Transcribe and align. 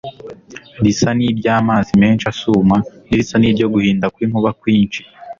risa 0.83 1.09
n'iry'amazi 1.17 1.91
menshi 2.03 2.25
asuma 2.33 2.75
n'irisa 3.05 3.35
n'iryo 3.37 3.65
guhinda 3.73 4.05
kw'inkuba 4.13 4.49
kwinshi 4.61 5.01